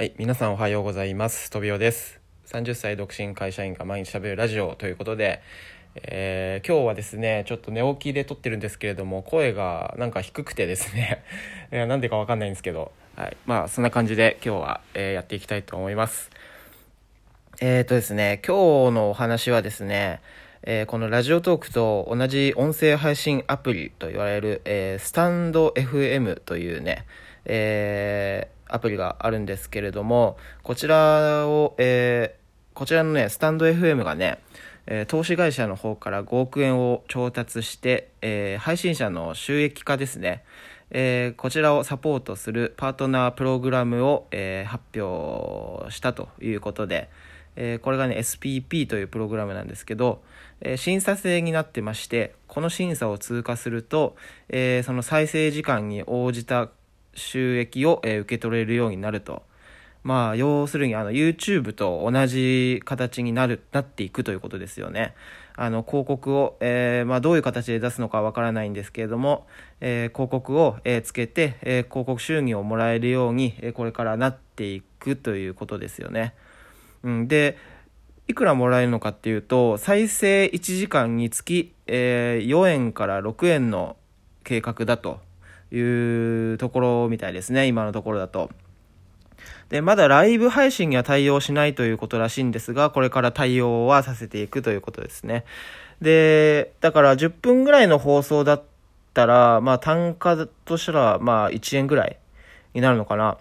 [0.00, 1.50] はい、皆さんおはようございます。
[1.50, 2.20] とびおです。
[2.46, 5.42] 30歳独身会社員が毎日喋るラジオということで、
[5.94, 11.22] えー今日はですね、ちょっと寝起きで撮ってるんですけれども、声がなんか低くてですね、
[11.70, 16.30] なんでかわかんないんですけど、はい、まあそんな感じで今日は、えーやっていきたいと思います。
[17.60, 20.22] えーとですね、今日のお話はですね、
[20.62, 27.06] えーこのラジオトークと同じ音声配信アプリと言われる、えースタンド FM というね、
[27.46, 32.38] えーアプリがあるんですけれども、こちらを、え
[32.72, 34.38] こちらのね、スタンド FM がね、
[34.86, 40.44] え投資会社の方から5億円を調達して、え配信者の収益化ですね、
[40.90, 47.10] えこちらをサポートするパートナープログラムを、え発表したということで、
[47.62, 50.22] えーこれがね SPP というプログラムなんですけど、
[50.62, 54.16] えー審査制になってましてこの審査を通過すると、
[54.48, 56.70] えーその再生時間に応じた
[57.14, 59.42] 収益を、え受け取れるようになると
[60.02, 65.14] まあ要するにあの YouTube と同じ形になるなっていくということですよね
[65.54, 69.46] あの広告を、えーまあ、どういう形で出すのかわからないんですけれども、
[69.82, 76.32] えー広告を、えーつけて、え広告収入をもらえるように、えこれからなっていくということですよね。
[77.02, 77.56] うん、で
[78.28, 83.96] いくらもらえるのかっていうと再生1時間につき、えー4円から6円の
[84.44, 85.20] 計画だと
[85.72, 88.50] いうところみたいですね今のところだと。
[89.70, 95.44] で、まだライブ配信には対応しないということらしいんですが、これから対応はさせていくということですね。
[96.00, 98.62] で、だから10分ぐらいの放送だっ
[99.14, 102.18] たら、まあ単価としたら、まあ1円ぐらい
[102.74, 103.38] になるのかな。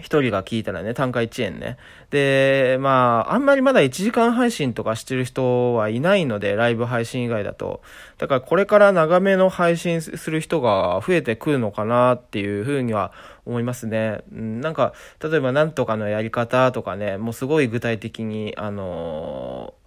[0.00, 1.76] 一人が聞いたらね、単価1円ね。
[2.10, 7.82] で、まあ、あんまりまだ1時間配信とかしてる人はいないので、ライブ配信以外だと。
[8.18, 13.12] だからこれから長めの配信する人が増えてくるのかなっていうふうには
[13.46, 14.22] 思いますね。
[14.32, 14.92] うん、なんか、
[15.22, 19.80] 例えばなんとかのやり方とかね、もうすごい具体的に、あのー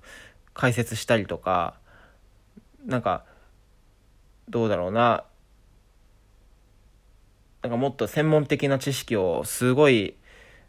[0.53, 1.75] 解説したりとか、
[2.85, 3.23] なんか、
[4.49, 5.23] どうだろうな、
[7.63, 10.15] なんかもっと専門的な知識をすごい、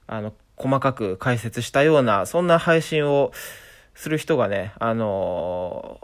[0.07, 3.33] あの、細かく解説したような、そんな配信を
[3.95, 6.01] する人がね、あの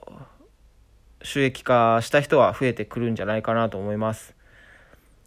[1.22, 4.34] 収益化した人は増えてくるんじゃないかなと思います。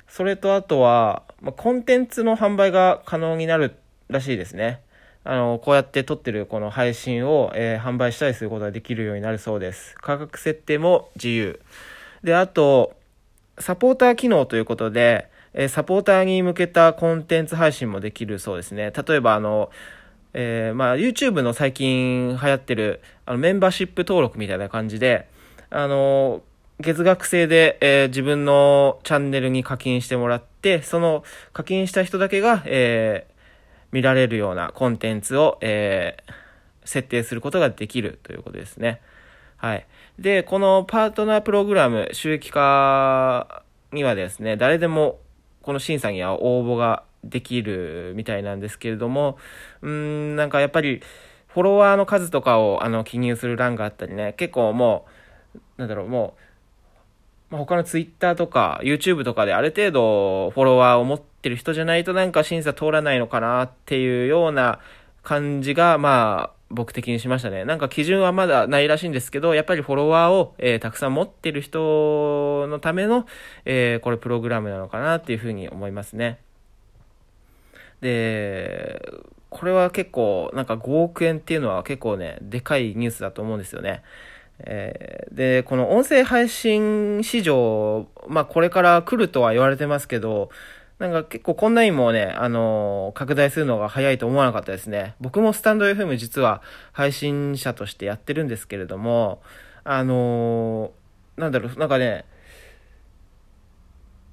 [0.10, 3.78] それとあとは、ま、コンテンツの販売が可能になる
[4.10, 4.82] らしいですね。
[5.24, 9.96] あの、こうやって撮ってるこの配信を、えー販売したりすることができるようになるそうです。
[10.02, 11.62] 価格設定も自由。
[12.22, 12.98] で、あと、
[13.60, 18.92] サポーター機能ということで、えサポーターに向けたコンテンツ配信もできるそうですね。
[18.92, 19.70] 例えば、あの、
[20.34, 25.28] えーまあ、YouTube の最近流行ってる、あの、メンバーシップ登録みたいな感じで、
[25.70, 26.42] あの、
[26.80, 33.34] 月額制で、えー自分のチャンネルに課金してもらって、その課金した人だけが、えー
[33.92, 36.18] 見られるようなコンテンツを、え
[36.84, 39.02] 設定することができるということですね。
[39.58, 39.86] はい。
[40.20, 45.20] で、このパートナープログラム収益化にはですね、誰でも
[45.64, 49.38] この審査には応募ができるみたいなんですけれども、
[49.82, 51.02] うん、なんかやっぱり
[51.48, 55.06] フォロワーの数とかをあの記入する欄があったりね、結構も
[55.56, 56.36] う、なんだろう、も
[57.52, 64.80] う、まあ、他のツイッターとか YouTube とかである程度フォロワーを持ってる人じゃないとなんか審査通らないのかなっていうような
[65.22, 67.66] 感じが、まあ、僕的にしましたね。
[67.66, 73.26] なんか基準はまだないらしいんですけど、やっぱりフォロワーを、えーたくさん持ってる人のための、
[73.66, 76.40] えーこれプログラムなのかなっていうふうに思いますね。
[78.02, 79.02] で、
[79.50, 84.04] これは結構、なんか5億円っていうのは結構ね、でかいニュースだと思うんですよね。
[84.60, 90.50] えーで、この音声配信市場、まあこれから来るとは言われてますけど、
[91.04, 95.16] なんか結構こんなにもね、あのー拡大するのが早いと思わなかったですね。
[95.20, 96.62] 僕もスタンド FM 実は
[96.94, 99.42] 配信者としてやってるんですけれども、
[99.84, 102.24] あのーなんだろう、なんかね、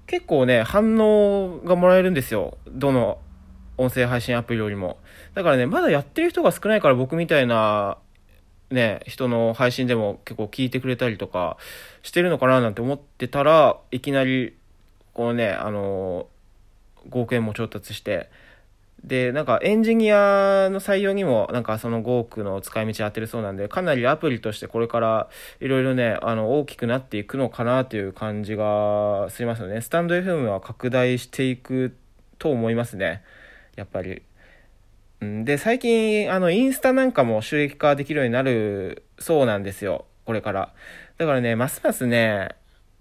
[0.07, 2.57] 結構ね、反応がもらえるんですよ。
[2.69, 3.19] どの
[3.77, 4.99] 音声配信アプリよりも。
[5.35, 7.99] だからね、まだやってる人が少ないから僕みたいな、
[8.71, 11.57] ね、人の配信でも結構聞いてくれたりとか
[12.05, 14.57] してるのかななんて思ってたら、いきなり、
[15.15, 16.29] このね、あの、
[17.09, 18.31] 5億円も調達して、
[19.05, 25.29] で、なんかエンジニアの採用にもなんかその5億の使い道当てるそうなんで、かなりアプリとしてこれから
[25.61, 29.81] いろいろね、あの大きくなっていくのかなという感じがしますよね。
[29.81, 31.97] スタンド FM は拡大していく
[32.39, 33.23] と思いますね。
[33.77, 34.23] やっぱり。
[35.21, 40.07] で、最近、あの、インスタなんかも収益化できるようになるそうなんですよ。
[40.25, 40.73] これから。
[41.19, 42.49] だからね、ますますね、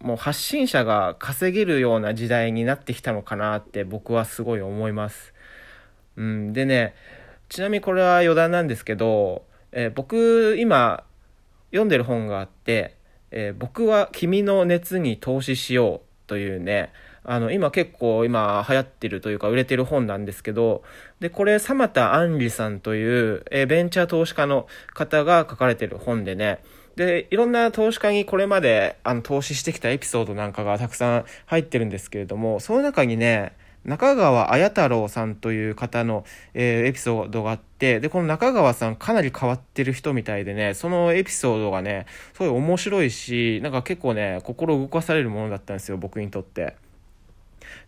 [0.01, 5.33] もう発信者が稼げるような時代になってきたのかなって僕はすごい思います。
[6.15, 6.93] うん、でね
[7.49, 11.03] ちなみにこれは余談なんですけど、えー、僕今
[11.71, 12.95] 読んでる本があって
[13.31, 16.91] 「えー、僕は君の熱に投資しよう」というね
[17.23, 20.83] あの今結構今流行ってるというか売れてる本なんですけど
[21.19, 26.59] でこれ様田杏里さんという、えー、ベンチャー投資家の方が書かれてる本でね
[26.99, 33.53] で、いろんな投資家にこれまであの投資してきたエピソードなんかがたくさん入ってるんですけれども、その中にね、
[33.85, 46.75] 中川綾太郎さんという方の、えー、エピソードがあって、で、この中川さんかなり変わってる人みたいでね、そのエピソードがね、すごい面白いし、なんか結構ね、心動かされるものだったんですよ、僕にとって。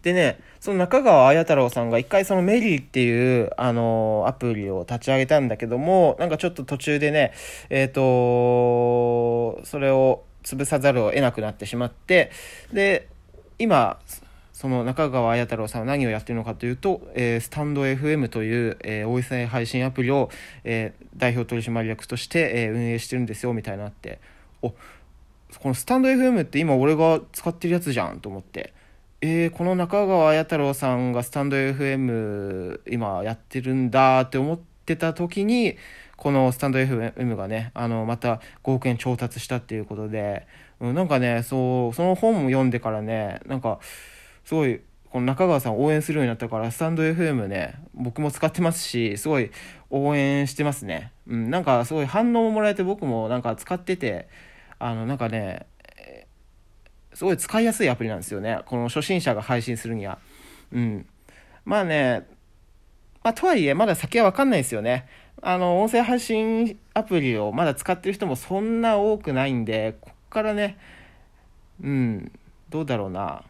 [0.03, 7.33] でね、その中川綾太郎さんが一回そのメリーっていう、あのー、アプリを立ち上げたんだけども、なんかちょっと途中でね、
[7.69, 12.31] えっ、ー、とそれを潰さざるを得なくなってしまって、
[12.73, 13.07] で、
[13.59, 13.99] 今、
[14.61, 20.29] その中川綾太郎さんは何をやってるのかというと、えー、スタンド FM という、えー、音声配信アプリを、
[20.63, 24.19] えー、代表取締役として、えー、運営してるんですよみたいなって、
[24.61, 24.75] おこ
[25.65, 28.73] のスタンド FM って今俺が使ってるやつじゃんと思って。
[29.23, 35.77] えー、この中川綾太郎さんがスタンド FM 今やってるんだって思ってた時に
[36.17, 40.47] このスタンド FM がねあのまた5億円調達したっていうことで、
[40.79, 43.77] うん、なんかねそうその本も読んでからねなんか
[44.43, 44.81] すごい
[45.11, 49.51] この中川さん応援するようになったからスタンド FM ね僕も使ってますしすごい
[49.91, 54.27] 応援してますね、うん、なんかすごい反応ももらえて僕もなんか使ってて
[54.79, 55.67] あのなんかね
[57.13, 58.59] すごい使いやすいアプリなんですよね。
[58.65, 60.19] この初心者が配信するには。
[60.71, 61.05] うん。
[61.65, 62.27] まあね、
[63.23, 65.07] まあ、とはいえ、まだ先はわかんないですよね。
[65.41, 70.77] あの、音声配信アプリをまだ使ってる人もそんな多くないんで、こっからね、
[71.83, 72.31] うん、
[72.69, 73.43] どうだろうな。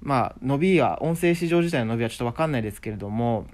[0.00, 3.46] まあ、伸びは、音声市場自体の伸びはちょっとわかんないですけれども、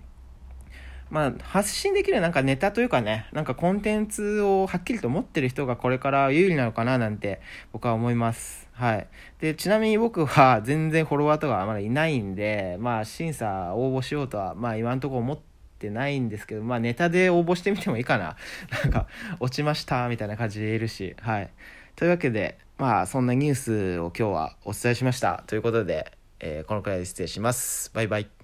[1.10, 7.40] まあ、発信できるなんかネタというかね、なんかコンテンツをはっきりと持ってる人がこれから有利なのかななんて
[7.72, 8.68] 僕は思います。
[8.72, 9.08] はい。
[9.40, 15.38] で、ちなみに僕は全然フォロワーとかまだいないんで、まあ審査応募しようとは、まあ今んところ思っ
[15.78, 18.36] てないんですけど、まあネタで応募してみてもいいかな。
[18.84, 19.08] なんか、
[19.40, 21.50] 落ちましたみたいな感じで言えるし、はい。
[21.96, 25.42] というわけで、まあそんなニュースを今日はお伝えしました。
[25.48, 27.90] ということで、えー、このくらいで失礼します。
[27.94, 28.37] バイバイ。